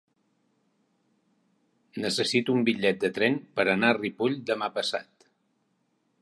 [2.05, 5.29] Necessito un bitllet de tren per anar a Ripoll demà passat.